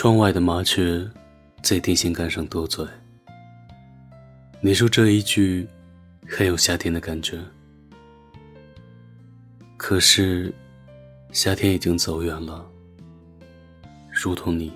[0.00, 1.06] 窗外的麻雀
[1.60, 2.82] 在电线杆上多嘴。
[4.62, 5.68] 你说这一句
[6.26, 7.38] 很有夏天的感觉，
[9.76, 10.50] 可是
[11.32, 12.66] 夏天已经走远了，
[14.10, 14.72] 如同你。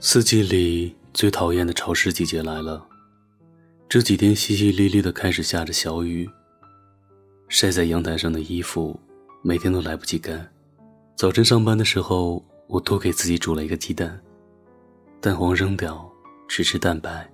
[0.00, 2.87] 四季里最讨厌的潮湿季节来了。
[3.88, 6.28] 这几天淅淅沥沥的开始下着小雨。
[7.48, 8.98] 晒在阳台上的衣服
[9.40, 10.46] 每天都来不及干。
[11.16, 14.20] 早晨上班的时候，我多给自己煮了一个鸡蛋，
[15.22, 16.06] 蛋黄扔掉，
[16.46, 17.26] 只吃蛋白。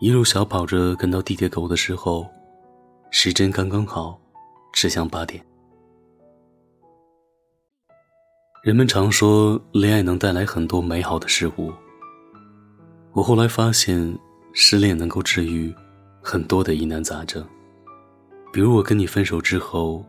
[0.00, 2.28] 一路小跑着赶到地铁口的时候，
[3.10, 4.20] 时针刚刚好，
[4.74, 5.42] 指向八点。
[8.62, 11.72] 人们常说，恋爱能带来很多美好的事物。
[13.12, 14.18] 我后来发现，
[14.52, 15.74] 失恋能够治愈
[16.20, 17.44] 很多的疑难杂症。
[18.52, 20.04] 比如，我跟你分手之后，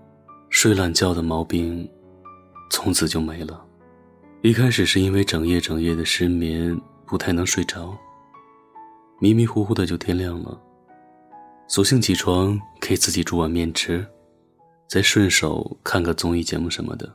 [0.49, 1.89] 睡懒觉的毛病
[2.69, 3.65] 从此就没了。
[4.41, 7.97] 一开始是因为整夜整夜的失眠，不太能睡着，
[9.19, 10.59] 迷迷糊糊的就天亮了。
[11.69, 14.05] 索性起床给自己煮碗面吃，
[14.89, 17.09] 再顺手看个综艺节目什么的。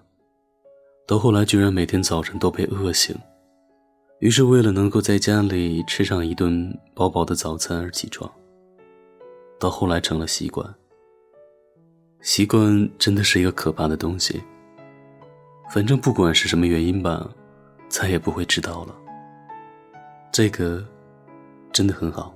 [1.06, 3.14] 到后来，居然每天早晨都被饿醒，
[4.20, 8.28] 于是为了能够在家里吃上一顿饱饱的早餐而起床。
[9.60, 10.74] 到后来成了习惯，
[12.20, 14.42] 习惯真的是一个可怕的东西。
[15.72, 17.28] 反正不管是什么原因吧，
[17.88, 18.94] 再也不会迟到了。
[20.32, 20.84] 这个
[21.72, 22.34] 真的很好。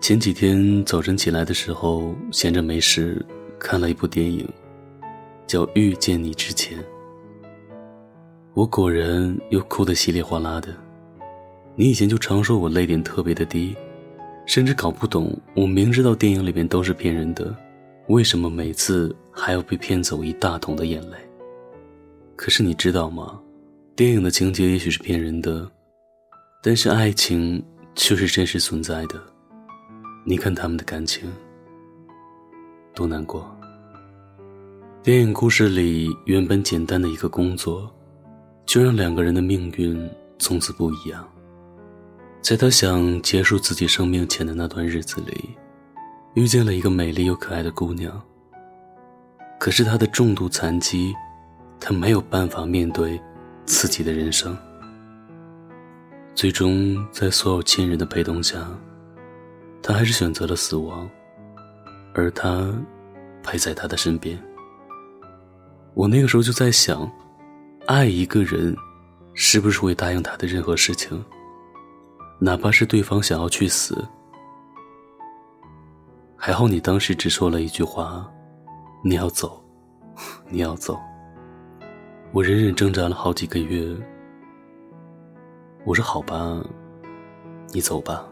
[0.00, 3.24] 前几天早晨起来的时候，闲着没事，
[3.58, 4.48] 看了一部电影，
[5.46, 6.78] 叫《遇见你之前》。
[8.54, 10.74] 我果然又哭得稀里哗啦的。
[11.74, 13.76] 你以前就常说我泪点特别的低，
[14.46, 17.54] 甚至搞不懂我明知道电影里面都是骗人的，
[18.08, 21.16] 为什么每次还要被骗走一大桶的眼泪？
[22.36, 23.38] 可是你知道吗？
[23.94, 25.68] 电影的情节也许是骗人的，
[26.62, 27.62] 但是爱情
[27.94, 29.20] 却是真实存在的。
[30.24, 31.30] 你看他们的感情
[32.98, 33.48] 多难过。
[35.04, 37.88] 电影故事里原本简单的一个工作，
[38.66, 40.10] 就让两个人的命运
[40.40, 41.24] 从此不一样。
[42.42, 45.50] 在他想结束自己生命前的那段日子里，
[46.34, 48.20] 遇见了一个美丽又可爱的姑娘。
[49.60, 51.14] 可是他的重度残疾，
[51.78, 53.20] 他没有办法面对
[53.64, 54.58] 自己的人生。
[56.34, 58.68] 最终，在所有亲人的陪同下。
[59.80, 61.08] 他还是选择了死亡，
[62.18, 62.74] 而他
[63.44, 64.36] 陪在他的身边。
[65.94, 67.08] 我那个时候就在想，
[67.86, 68.76] 爱一个人，
[69.34, 71.24] 是不是会答应他的任何事情，
[72.40, 74.04] 哪怕是对方想要去死？
[76.36, 78.28] 还好你当时只说了一句话
[79.04, 79.62] ：“你要走，
[80.50, 80.98] 你要走。”
[82.34, 83.96] 我忍忍挣扎了好几个月。
[85.84, 86.60] 我说：“好吧，
[87.72, 88.28] 你走吧。”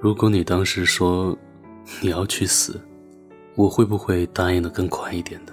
[0.00, 1.36] 如果你当时说
[2.00, 2.80] 你要去死，
[3.56, 5.52] 我会不会答应的更快一点呢？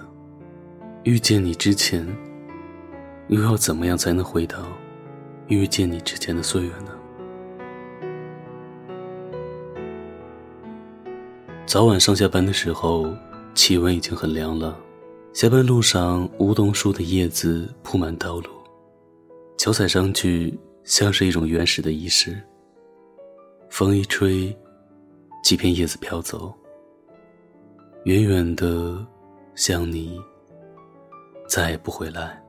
[1.02, 2.06] 遇见你之前，
[3.26, 4.58] 又要怎么样才能回到
[5.48, 6.92] 遇见你之前的岁月呢？
[11.66, 13.12] 早晚上下班的时候，
[13.52, 14.78] 气温已经很凉了。
[15.32, 18.48] 下班路上，梧桐树的叶子铺满道路，
[19.56, 22.40] 脚踩上去像是一种原始的仪式。
[23.76, 24.56] 风一吹，
[25.42, 26.50] 几片叶子飘走。
[28.04, 29.06] 远远的，
[29.54, 30.18] 像你，
[31.46, 32.42] 再也不回来。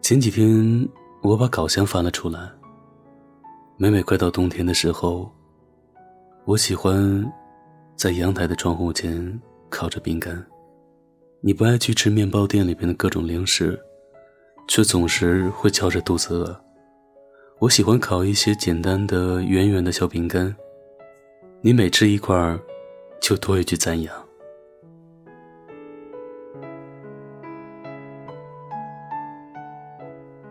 [0.00, 0.88] 前几天，
[1.20, 2.50] 我把稿箱翻了出来。
[3.76, 5.30] 每每快到冬天的时候，
[6.46, 7.30] 我喜欢
[7.94, 9.38] 在阳台的窗户前
[9.68, 10.42] 烤着饼干。
[11.42, 13.78] 你不爱去吃面包店里边的各种零食，
[14.66, 16.58] 却总是会翘着肚子饿。
[17.60, 20.54] 我喜欢烤一些简单的圆圆的小饼干，
[21.60, 22.56] 你每吃一块儿，
[23.20, 24.14] 就多一句赞扬。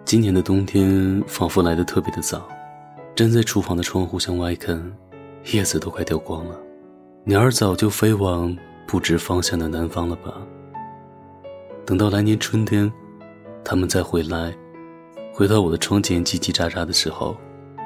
[0.04, 2.46] 今年的冬天仿佛来的特别的早，
[3.16, 4.78] 站在厨房的窗户向外看，
[5.54, 6.60] 叶子都快掉光了，
[7.24, 8.54] 鸟儿早就飞往
[8.86, 10.34] 不知方向的南方了吧？
[11.86, 12.92] 等到来年春天，
[13.64, 14.54] 它们再回来。
[15.38, 17.38] 回到我的窗前叽叽喳喳的时候，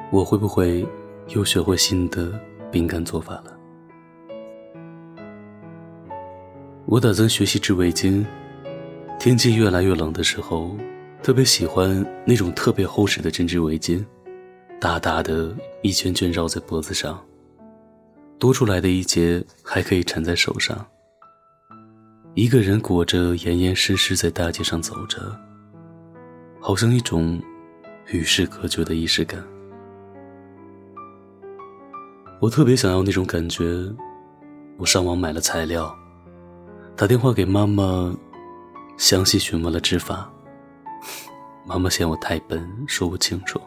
[0.10, 0.88] 我会不会
[1.36, 2.32] 又学会新的
[2.72, 3.60] 饼干做法了？
[6.86, 8.26] 我打算学习织围巾。
[9.20, 10.78] 天气越来越冷的时候，
[11.22, 14.02] 特别喜欢那种特别厚实的针织围巾，
[14.80, 17.22] 大大的一圈圈绕在脖子上，
[18.40, 20.88] 多出来的一截还可以缠在手上。
[22.34, 25.38] 一个人裹着严严实实在大街上走着，
[26.64, 27.42] 好像一种
[28.12, 29.44] 与世隔绝的仪式感。
[32.40, 33.66] 我特别想要那种感觉，
[34.78, 35.94] 我上网买了材料，
[36.96, 38.16] 打电话给妈妈，
[38.96, 40.32] 详细询问了织法。
[41.66, 43.60] 妈妈嫌我太笨，说不清楚。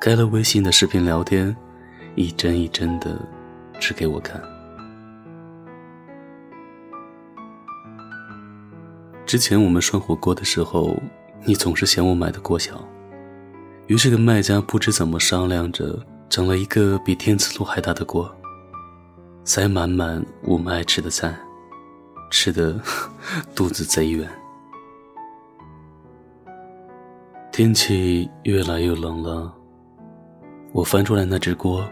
[0.00, 1.54] 开了微信的视频聊天，
[2.14, 3.20] 一针一针的
[3.78, 4.40] 织给我看。
[9.26, 10.96] 之前我们涮火锅的时候，
[11.48, 12.86] 你总是嫌我买的锅小，
[13.86, 15.98] 于是跟卖家不知怎么商量着。
[16.28, 18.30] 整了一个比天磁炉还大的锅，
[19.44, 21.34] 塞满满我们爱吃的菜，
[22.30, 22.78] 吃的
[23.56, 24.28] 肚子贼圆。
[27.50, 29.50] 天气越来越冷了，
[30.72, 31.82] 我翻出来那只锅，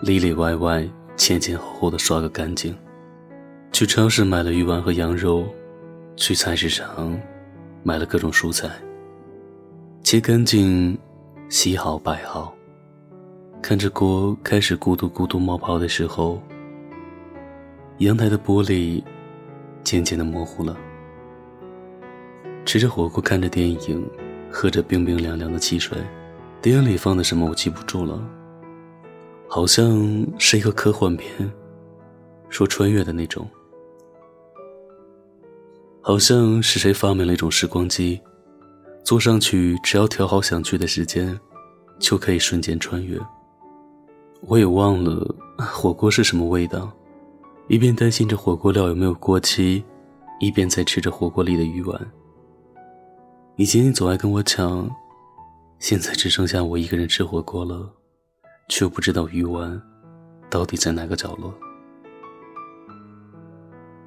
[0.00, 2.72] 里里外外、前前后后的刷个干净。
[3.72, 5.44] 去超市买了鱼丸和羊肉，
[6.14, 7.20] 去菜市场
[7.82, 8.70] 买了各种蔬菜，
[10.02, 10.98] 切干净，
[11.48, 12.52] 洗好摆好。
[13.62, 16.42] 看着锅开始咕嘟咕嘟冒泡的时候，
[17.98, 19.02] 阳台的玻璃
[19.84, 20.76] 渐渐的模糊了。
[22.66, 24.06] 吃着火锅，看着电影，
[24.50, 25.96] 喝着冰冰凉凉的汽水，
[26.60, 28.20] 电影里放的什么我记不住了，
[29.48, 31.50] 好像是一个科幻片，
[32.50, 33.48] 说穿越的那种，
[36.02, 38.20] 好像是谁发明了一种时光机，
[39.04, 41.38] 坐上去只要调好想去的时间，
[41.98, 43.18] 就可以瞬间穿越。
[44.42, 46.90] 我也忘了火锅是什么味道，
[47.68, 49.84] 一边担心着火锅料有没有过期，
[50.40, 52.12] 一边在吃着火锅里的鱼丸。
[53.56, 54.90] 以前你总爱跟我抢，
[55.78, 57.92] 现在只剩下我一个人吃火锅了，
[58.68, 59.80] 却不知道鱼丸
[60.48, 61.52] 到底在哪个角落。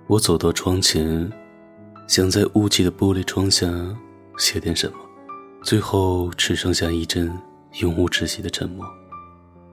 [0.07, 1.31] 我走到窗前，
[2.07, 3.67] 想在雾气的玻璃窗下
[4.37, 4.97] 写点什么，
[5.63, 7.31] 最后只剩下一阵
[7.79, 8.85] 永无止息的沉默。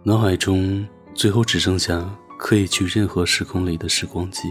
[0.04, 4.48] 脑海中最后只剩下可以去任何时空里的时光机，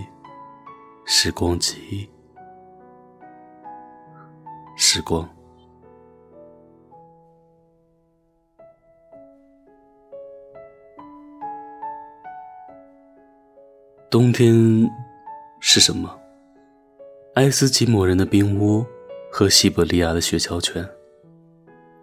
[1.06, 2.10] 时光机，
[4.78, 5.28] 时光。
[14.10, 14.90] 冬天
[15.62, 16.20] 是什么？
[17.34, 18.86] 爱斯基摩人的冰屋
[19.34, 20.86] 和西伯利亚的雪橇犬，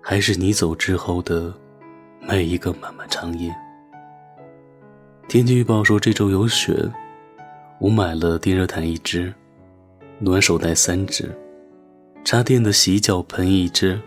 [0.00, 1.52] 还是你走之后的？
[2.26, 3.54] 每一个漫漫长夜。
[5.28, 6.74] 天气预报说这周有雪，
[7.80, 9.32] 我买了电热毯一只，
[10.18, 11.30] 暖手袋三只，
[12.24, 14.00] 插电的洗脚盆一只。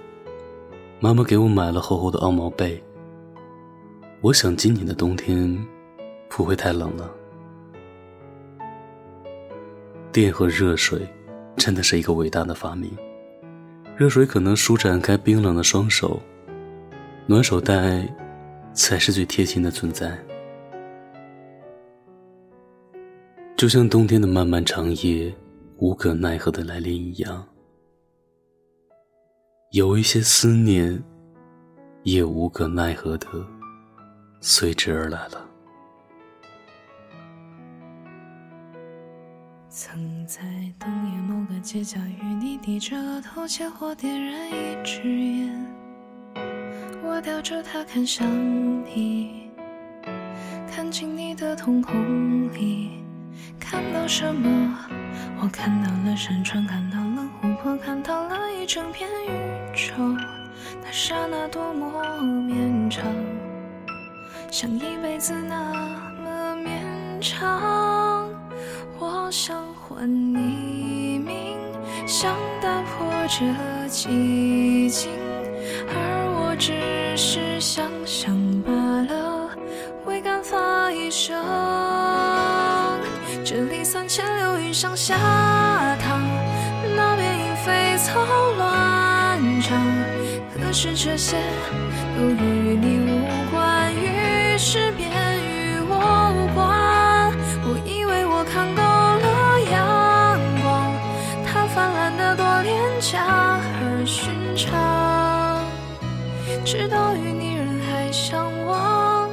[1.00, 2.84] 妈妈给我买了厚厚的鹅毛被。
[4.22, 5.58] 我想今年的冬天
[6.28, 7.10] 不会太冷了。
[10.12, 11.08] 电和热水
[11.56, 12.92] 真的是一个伟大的发明。
[14.02, 16.20] 热水可能舒展开冰冷的双手。
[17.28, 18.04] 暖手袋，
[18.74, 20.18] 才是最贴心的存在。
[23.56, 25.32] 就像冬天的漫漫长夜，
[25.78, 27.48] 无可奈何的来临一样，
[29.70, 31.00] 有一些思念，
[32.02, 33.28] 也无可奈何的
[34.40, 35.48] 随之而来了。
[39.74, 40.42] 曾在
[40.78, 45.66] 冬夜某个街角与你低着头，借火点燃一支烟。
[47.02, 48.28] 我叼着它看向
[48.84, 49.50] 你，
[50.70, 53.02] 看进你的瞳孔里，
[53.58, 54.78] 看到什么？
[55.42, 59.94] 我看到了山川，看到了湖泊，看到了一整片宇宙。
[60.84, 63.06] 那刹那多么绵长，
[64.52, 65.74] 像一辈子那
[66.26, 66.84] 么绵
[67.22, 68.11] 长。
[69.04, 71.58] 我想唤你名，
[72.06, 73.44] 想打破这
[73.90, 75.10] 寂静。
[75.90, 75.96] 而
[76.38, 78.32] 我只是想想
[78.62, 79.50] 罢了，
[80.06, 81.36] 会干发一生。
[83.44, 85.16] 这里三千流云上下
[85.98, 86.22] 淌，
[86.96, 88.24] 那边莺飞草
[88.56, 89.82] 乱长。
[90.54, 91.38] 可是这些
[92.16, 95.10] 都与你无关，于是便
[103.02, 103.18] 假
[103.82, 105.66] 而寻常，
[106.64, 109.28] 直到与你人海相望，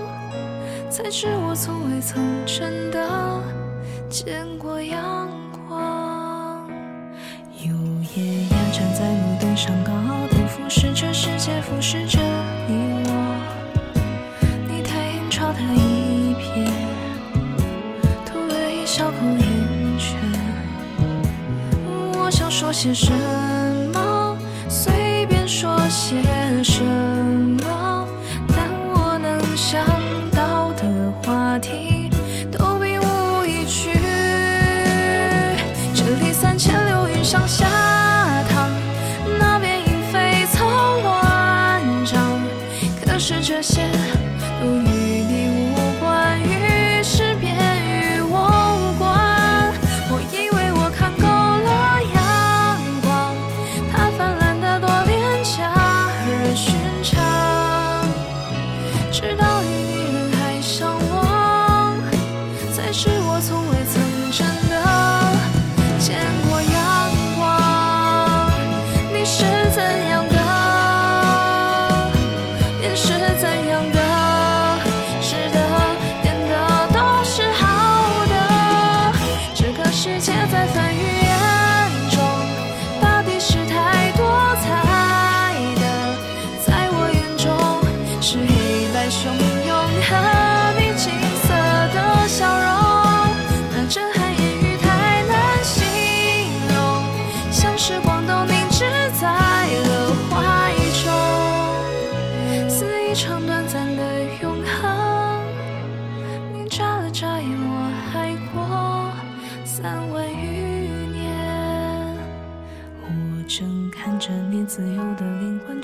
[0.88, 2.98] 才知我从未曾真的
[4.08, 5.28] 见过阳
[5.68, 6.66] 光。
[7.62, 7.74] 有
[8.16, 12.18] 夜鸦站在路灯上高傲的俯视着世界，俯视着
[12.66, 13.10] 你我，
[14.66, 16.72] 你抬眼朝他一瞥，
[18.24, 20.18] 吐了一小口烟圈，
[22.14, 23.47] 我想说些什么？
[26.08, 26.97] 牵手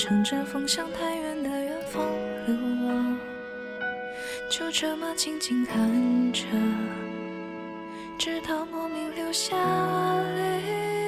[0.07, 2.05] 乘着风向太远的远方
[2.47, 2.55] 流
[2.87, 3.19] 浪
[4.51, 6.45] 就这么静静看着
[8.19, 9.57] 直到莫名流下
[10.37, 11.04] 泪。